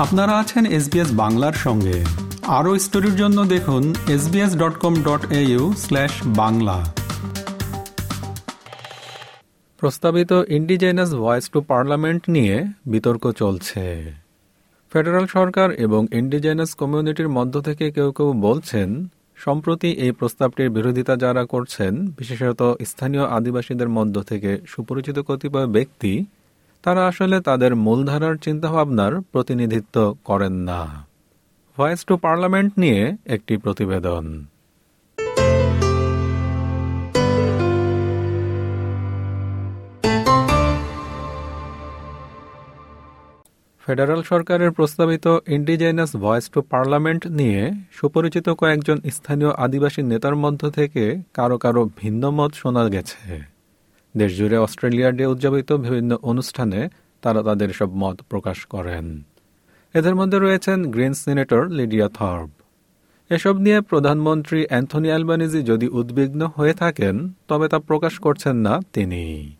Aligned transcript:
আপনারা 0.00 0.38
আছেন 0.38 0.66
এসবিএস 0.66 1.12
বাংলার 1.12 1.52
সঙ্গে। 1.52 2.04
আরও 2.46 2.78
স্টোরির 2.78 3.16
জন্য 3.16 3.44
দেখুন 3.44 3.94
SBS 4.08 4.56
dot 4.56 4.74
com 4.78 4.94
dot 5.02 5.26
Bangla. 6.26 6.84
প্রস্তাবিত 9.78 10.32
ইন্ডিজেনাস 10.48 11.14
ভয়েস 11.14 11.50
টু 11.50 11.60
পার্লামেন্ট 11.60 12.22
নিয়ে 12.28 12.64
বিতর্ক 12.86 13.32
চলছে। 13.32 14.12
ফেডারেল 14.92 15.26
সরকার 15.26 15.70
এবং 15.70 16.06
ইন্ডিজেনাস 16.12 16.74
কমিউনিটির 16.74 17.28
মধ্য 17.28 17.60
থেকে 17.60 17.90
কেউ 17.90 18.12
কেউ 18.12 18.32
বলছেন, 18.32 19.08
সম্প্রতি 19.36 19.88
এই 19.88 20.12
প্রস্তাবটির 20.12 20.70
বিরোধিতা 20.70 21.16
যারা 21.16 21.44
করছেন, 21.44 22.06
বিশেষত 22.06 22.76
স্থানীয় 22.86 23.24
আদিবাসীদের 23.26 23.88
মধ্য 23.88 24.22
থেকে 24.22 24.58
সুপরিচিত 24.66 25.18
কতিপয় 25.18 25.66
ব্যক্তি 25.66 26.24
তারা 26.84 27.02
আসলে 27.06 27.36
তাদের 27.40 27.72
মূলধারার 27.76 28.36
চিন্তাভাবনার 28.36 29.12
প্রতিনিধিত্ব 29.32 29.96
করেন 30.24 30.54
না। 30.68 30.80
ভয়েস 31.78 32.00
টু 32.04 32.14
পার্লামেন্ট 32.16 32.72
নিয়ে 32.78 33.00
একটি 33.26 33.54
প্রতিবেদন। 33.56 34.24
ফেডারেল 43.84 44.22
সরকারের 44.22 44.70
প্রস্তাবিত 44.70 45.26
ইন্ডিজেনাস 45.46 46.10
ভয়েস 46.16 46.46
টু 46.50 46.60
পার্লামেন্ট 46.62 47.22
নিয়ে 47.28 47.60
সুপরিচিত 47.92 48.46
কয়েকজন 48.60 48.98
স্থানীয় 49.10 49.50
আদিবাসী 49.64 50.00
নেতার 50.02 50.36
মধ্য 50.36 50.62
থেকে 50.70 51.04
কারও 51.34 51.56
কারও 51.58 51.82
ভিন্ন 51.96 52.22
মত 52.30 52.50
শোনা 52.54 52.82
গেছে। 52.88 53.59
দেশজুড়ে 54.16 54.58
অস্ট্রেলিয়া 54.58 55.10
ডে 55.12 55.26
উদযাপিত 55.26 55.72
বিভিন্ন 55.72 56.16
অনুষ্ঠানে 56.22 56.88
তারা 57.22 57.42
তাদের 57.42 57.70
সব 57.72 57.90
মত 57.94 58.16
প্রকাশ 58.28 58.66
করেন। 58.66 59.22
এদের 59.94 60.14
মধ্যে 60.14 60.38
রয়েছেন 60.38 60.90
গ্রিন 60.90 61.14
সিনেটর 61.14 61.66
লিডিয়া 61.68 62.08
থর্ব। 62.08 62.50
এসব 63.30 63.58
নিয়ে 63.58 63.80
প্রধানমন্ত্রী 63.80 64.66
অ্যান্থনি 64.66 65.08
অ্যালবানিজি 65.08 65.62
যদি 65.62 65.88
উদ্বিগ্ন 65.88 66.46
হয়ে 66.56 66.74
থাকেন 66.74 67.32
তবে 67.48 67.68
তা 67.68 67.78
প্রকাশ 67.78 68.18
করছেন 68.18 68.56
না 68.56 68.80
তিনি। 68.92 69.56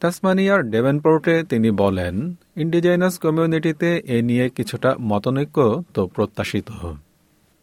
তাসমানিয়ার 0.00 0.70
ডেভেনপোর্টে 0.70 1.42
তিনি 1.42 1.70
বলেন 1.70 2.34
ইন্ডিজেনাস 2.56 3.18
কমিউনিটিতে 3.18 4.02
এ 4.06 4.22
নিয়ে 4.22 4.48
কিছুটা 4.48 4.94
মতনৈক্য 5.00 5.82
তো 5.94 6.06
প্রত্যাশিত। 6.06 6.68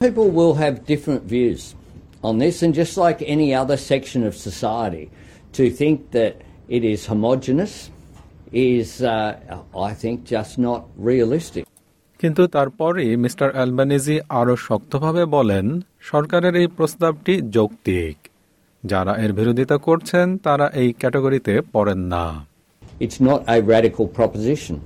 People 0.00 0.28
will 0.38 0.54
have 0.54 0.74
different 0.92 1.22
views 1.34 1.62
on 2.22 2.34
this, 2.42 2.54
and 2.62 2.72
just 2.80 2.94
like 3.04 3.18
any 3.36 3.48
other 3.60 3.78
section 3.92 4.20
of 4.28 4.34
society, 4.48 5.04
to 5.52 5.70
think 5.70 6.10
that 6.10 6.32
it 6.68 6.84
is 6.84 7.06
homogenous 7.06 7.90
is, 8.52 9.02
uh, 9.02 9.36
I 9.90 9.92
think, 9.94 10.24
just 10.26 10.58
not 10.58 10.80
realistic. 10.98 11.64
কিন্তু 12.20 12.42
তারপরই 12.56 13.08
মিস্টার 13.24 13.48
অ্যালবানিজি 13.56 14.16
আরও 14.40 14.54
শক্তভাবে 14.68 15.22
বলেন 15.36 15.66
সরকারের 16.10 16.54
এই 16.62 16.68
প্রস্তাবটি 16.76 17.34
যৌক্তিক 17.56 18.16
যারা 18.82 19.12
এর 19.24 19.32
বিরোধিতা 19.32 19.76
করছেন 19.78 20.26
তারা 20.46 20.66
এই 20.80 20.88
ক্যাটাগরিতে 21.00 21.54
পড়েন 21.74 22.00
না 22.14 22.24
It's 23.00 23.20
not 23.20 23.40
a 23.56 23.58
radical 23.74 24.06
proposition, 24.18 24.76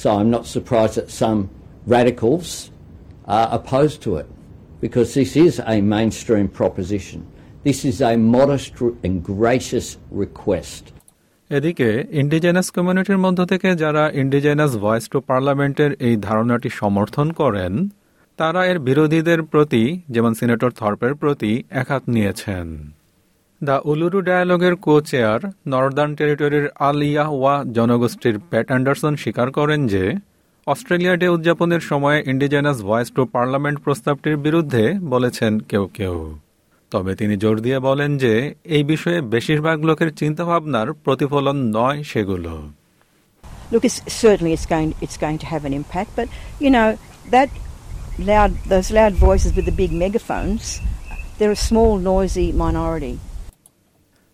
so 0.00 0.06
I'm 0.16 0.30
not 0.36 0.44
surprised 0.56 0.94
that 1.00 1.08
some 1.22 1.38
radicals 1.86 2.48
are 3.38 3.48
opposed 3.58 3.98
to 4.04 4.10
it, 4.16 4.28
because 4.80 5.08
this 5.14 5.32
is 5.36 5.52
a 5.74 5.78
mainstream 5.94 6.46
proposition. 6.60 7.20
This 7.64 7.86
is 7.86 8.02
a 8.02 8.12
modest 8.34 8.76
and 9.04 9.14
gracious 9.24 9.86
request. 10.22 10.84
এদিকে 11.50 11.88
ইন্ডিজেনাস 12.20 12.66
কমিউনিটির 12.76 13.20
মধ্য 13.24 13.40
থেকে 13.52 13.68
যারা 13.82 14.02
ইন্ডিজেনাস 14.22 14.72
ভয়েস 14.84 15.04
টু 15.12 15.18
পার্লামেন্টের 15.30 15.90
এই 16.06 16.14
ধারণাটি 16.26 16.68
সমর্থন 16.80 17.28
করেন, 17.40 17.72
তারা 18.38 18.60
এর 18.70 18.78
বিরোধীদের 18.88 19.40
প্রতি, 19.42 19.84
যেমন 20.14 20.32
সিনেটর 20.40 20.70
থর্পের 20.80 21.14
প্রতি 21.14 21.52
একহাত 21.80 22.04
নিয়েছেন 22.14 22.66
দ্য 23.60 23.76
উলুরু 23.92 24.20
ডায়ালগের 24.28 24.74
কো 24.86 24.94
চেয়ার 25.10 25.40
নর্দার্ন 25.72 26.12
টেরিটরির 26.18 26.66
আলিয়া 26.88 27.24
ওয়া 27.38 27.54
জনগোষ্ঠীর 27.76 28.36
প্যাট 28.50 28.66
অ্যান্ডারসন 28.70 29.14
স্বীকার 29.22 29.48
করেন 29.58 29.80
যে, 29.86 30.04
অস্ট্রেলিয়া 30.66 31.14
ডে 31.20 31.26
উদযাপনের 31.36 31.82
সময় 31.90 32.18
ইন্ডিজেনাস 32.32 32.78
ভয়েস 32.88 33.08
টু 33.16 33.22
পার্লামেন্ট 33.34 33.78
প্রস্তাবটির 33.84 34.36
বিরুদ্ধে 34.46 34.84
বলেছেন 35.12 35.52
কেউ 35.70 35.86
কেউ 35.98 36.16
তবে 36.94 37.12
তিনি 37.14 37.34
জোর 37.36 37.56
দিয়ে 37.60 37.78
বলেন 37.78 38.10
যে 38.18 38.32
এই 38.76 38.84
বিষয়ে 38.84 39.18
বেশিরভাগ 39.34 39.76
লোকের 39.84 40.10
চিন্তাভাবনার 40.20 40.88
প্রতিফলন 41.04 41.56
নয় 41.76 41.98
সেগুলো 42.12 42.54
Look, 43.72 43.84
it's, 43.84 44.00
certainly 44.14 44.52
it's 44.52 44.66
going 44.66 44.90
it's 45.00 45.16
going 45.16 45.38
to 45.38 45.46
have 45.46 45.62
an 45.64 45.72
impact, 45.72 46.10
but 46.16 46.26
you 46.60 46.70
know 46.70 46.88
that 47.30 47.48
loud 48.20 48.50
those 48.64 48.88
loud 48.90 49.14
voices 49.18 49.50
with 49.56 49.64
the 49.64 49.76
big 49.82 49.92
megaphones, 49.94 50.64
they're 51.38 51.56
a 51.60 51.62
small 51.70 51.92
noisy 52.04 52.48
minority. 52.54 53.14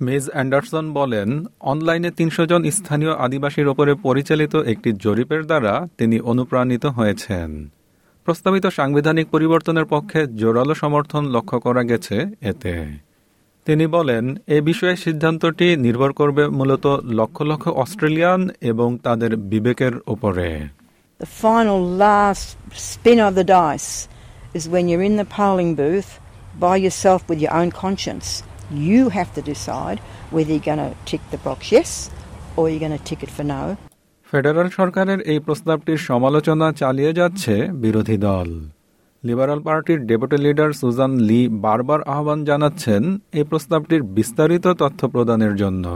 Miss 0.00 0.24
Anderson 0.30 0.84
বলেন 0.92 1.28
অনলাইনে 1.72 2.10
তিনশো 2.10 2.42
জন 2.46 2.60
স্থানীয় 2.70 3.12
আদিবাসীর 3.16 3.66
ওপরে 3.68 3.92
পরিচালিত 4.06 4.54
একটি 4.72 4.90
জরিপের 5.04 5.42
দ্বারা 5.46 5.74
তিনি 5.98 6.16
অনুপ্রাণিত 6.30 6.84
হয়েছেন 6.96 7.48
প্রস্তাবিত 8.26 8.66
সাংবিধানিক 8.78 9.26
পরিবর্তনের 9.30 9.86
পক্ষে 9.94 10.20
জোরালো 10.40 10.74
সমর্থন 10.74 11.22
লক্ষ্য 11.34 11.56
করা 11.60 11.82
গেছে 11.90 12.16
এতে 12.50 12.72
তিনি 13.66 13.84
বলেন 13.86 14.24
এ 14.56 14.58
বিষয়ে 14.60 14.96
সিদ্ধান্তটি 14.96 15.66
নির্ভর 15.76 16.10
করবে 16.12 16.42
মূলত 16.58 16.86
লক্ষ 17.18 17.36
লক্ষ 17.42 17.64
অস্ট্রেলিয়ান 17.82 18.40
এবং 18.70 18.88
তাদের 19.02 19.32
বিবেকের 19.52 19.94
উপরে 20.14 20.48
The 21.20 21.32
final 21.44 21.80
last 22.04 22.46
spin 22.90 23.18
of 23.26 23.32
the 23.38 23.46
dice 23.56 23.92
is 24.56 24.62
when 24.72 24.84
you're 24.88 25.06
in 25.10 25.16
the 25.22 25.28
polling 25.36 25.72
booth 25.80 26.10
by 26.60 26.76
yourself 26.76 27.20
with 27.28 27.38
your 27.44 27.54
own 27.60 27.70
conscience. 27.84 28.28
You 28.88 29.02
have 29.08 29.30
to 29.36 29.42
decide 29.42 29.98
whether 30.34 30.52
you're 30.54 30.70
going 30.72 30.84
to 30.86 30.92
tick 31.10 31.22
the 31.30 31.40
box 31.46 31.60
yes 31.70 31.90
or 32.56 32.62
you're 32.68 32.84
going 32.86 32.98
to 32.98 33.04
tick 33.10 33.20
it 33.22 33.32
for 33.36 33.44
no. 33.56 33.62
Federal 34.32 34.68
সরকারের 34.78 35.20
এই 35.32 35.40
প্রস্তাবটির 35.46 36.00
সমালোচনা 36.10 36.66
চালিয়ে 36.80 37.12
যাচ্ছে 37.20 37.54
বিরোধী 37.84 38.16
দল 38.26 38.48
liberal 39.24 39.60
পার্টির 39.66 40.00
deputy 40.10 40.38
leader 40.46 40.70
Suzanne 40.80 41.12
লি 41.28 41.40
বারবার 41.64 42.00
আহ্বান 42.14 42.38
জানাচ্ছেন 42.48 43.02
এই 43.38 43.44
প্রস্তাবটির 43.50 44.02
বিস্তারিত 44.16 44.66
তথ্য 44.82 45.00
প্রদানের 45.14 45.54
জন্য 45.62 45.86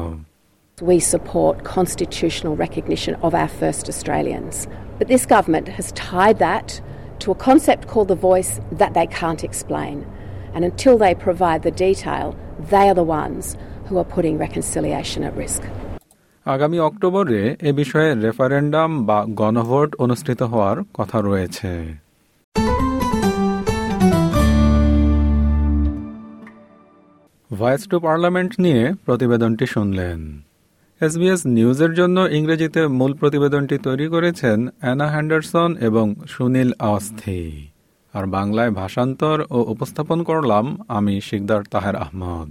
We 0.79 0.99
support 1.15 1.57
constitutional 1.77 2.55
recognition 2.67 3.15
of 3.27 3.33
our 3.41 3.51
first 3.61 3.85
Australians. 3.93 4.55
But 4.99 5.07
this 5.13 5.25
government 5.35 5.67
has 5.79 5.87
tied 6.11 6.39
that 6.49 6.69
to 7.23 7.27
a 7.37 7.39
concept 7.49 7.83
called 7.91 8.09
the 8.15 8.23
voice 8.31 8.53
that 8.81 8.93
they 8.99 9.09
can't 9.21 9.43
explain. 9.51 9.97
And 10.55 10.63
until 10.71 10.95
they 11.05 11.15
provide 11.27 11.61
the 11.69 11.75
detail, 11.87 12.27
they 12.73 12.87
are 12.91 12.99
the 13.03 13.11
ones 13.25 13.45
who 13.87 13.95
are 14.01 14.09
putting 14.17 14.35
reconciliation 14.39 15.21
at 15.29 15.35
risk. 15.45 15.63
আগামী 16.47 16.79
অক্টোবরে 16.79 17.57
এ 17.61 17.73
বিষয়ে 17.73 18.15
referendum 18.15 19.07
বা 19.07 19.25
গণভোট 19.41 19.95
অনুষ্ঠিত 19.95 20.43
হওয়ার 20.43 20.77
কথা 20.95 21.21
রয়েছে। 21.21 21.73
Voice 27.51 27.83
to 27.89 27.97
parliament 28.01 28.53
নিয়ে 28.59 28.93
প্রতিবেদনটি 29.05 29.67
শুনলেন। 29.67 30.43
এসবিএস 31.01 31.47
নিউজের 31.47 31.95
জন্য 31.95 32.21
ইংরেজিতে 32.21 32.83
মূল 32.89 33.13
প্রতিবেদনটি 33.15 33.79
তৈরি 33.79 34.09
করেছেন 34.09 34.69
অ্যানা 34.81 35.07
হ্যান্ডারসন 35.07 35.77
এবং 35.81 36.15
সুনীল 36.29 36.71
আওয়াস্থি 36.79 37.41
আর 38.15 38.27
বাংলায় 38.27 38.71
ভাষান্তর 38.71 39.39
ও 39.51 39.59
উপস্থাপন 39.73 40.23
করলাম 40.23 40.65
আমি 40.89 41.21
শিকদার 41.21 41.63
তাহের 41.71 41.97
আহমদ। 41.97 42.51